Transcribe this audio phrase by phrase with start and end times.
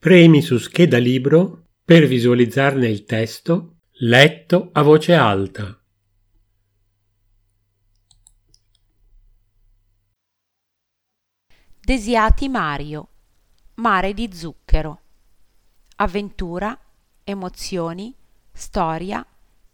[0.00, 5.78] Premi su scheda libro per visualizzarne il testo letto a voce alta.
[11.78, 13.08] Desiati Mario,
[13.74, 15.00] Mare di zucchero.
[15.96, 16.78] Avventura,
[17.22, 18.14] emozioni,
[18.50, 19.22] storia,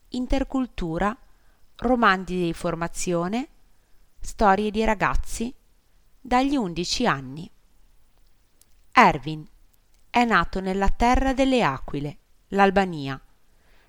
[0.08, 1.16] intercultura,
[1.76, 3.48] romanzi di formazione,
[4.18, 5.54] storie di ragazzi
[6.20, 7.48] dagli 11 anni.
[8.90, 9.54] Erwin
[10.16, 12.16] è nato nella terra delle aquile,
[12.48, 13.20] l'Albania.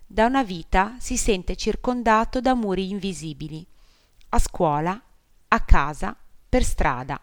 [0.06, 3.66] Da una vita si sente circondato da muri invisibili,
[4.28, 5.02] a scuola,
[5.48, 6.14] a casa,
[6.46, 7.18] per strada.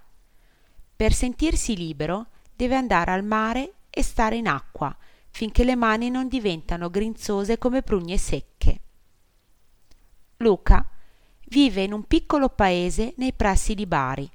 [0.95, 4.97] Per sentirsi libero deve andare al mare e stare in acqua
[5.29, 8.79] finché le mani non diventano grinzose come prugne secche.
[10.37, 10.83] Luca
[11.49, 14.27] vive in un piccolo paese nei pressi di Bari,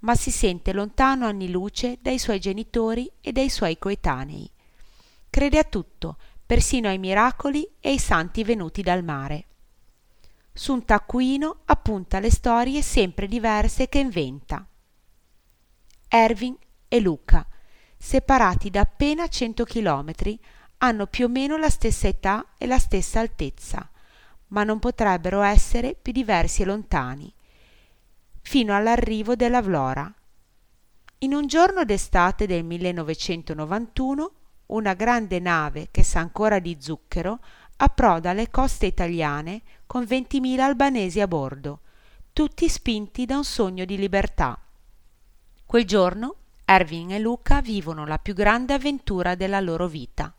[0.00, 4.50] ma si sente lontano anni luce dai suoi genitori e dai suoi coetanei.
[5.30, 9.46] Crede a tutto, persino ai miracoli e ai santi venuti dal mare.
[10.52, 14.66] Su un taccuino appunta le storie sempre diverse che inventa.
[16.08, 16.56] Erwin
[16.88, 17.46] e Luca,
[17.98, 20.38] separati da appena cento chilometri,
[20.78, 23.90] hanno più o meno la stessa età e la stessa altezza,
[24.48, 27.34] ma non potrebbero essere più diversi e lontani,
[28.46, 30.10] fino all'arrivo della Vlora.
[31.18, 34.30] In un giorno d'estate del 1991,
[34.66, 37.40] una grande nave che sa ancora di zucchero
[37.78, 41.80] approda alle coste italiane con 20.000 albanesi a bordo,
[42.32, 44.56] tutti spinti da un sogno di libertà.
[45.66, 50.32] Quel giorno Erwin e Luca vivono la più grande avventura della loro vita.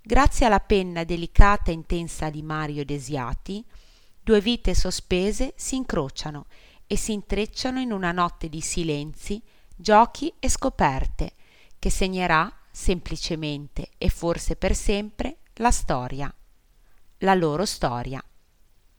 [0.00, 3.62] Grazie alla penna delicata e intensa di Mario Desiati,
[4.22, 6.46] due vite sospese si incrociano
[6.92, 9.40] e si intrecciano in una notte di silenzi,
[9.76, 11.34] giochi e scoperte
[11.78, 16.34] che segnerà semplicemente e forse per sempre la storia,
[17.18, 18.20] la loro storia.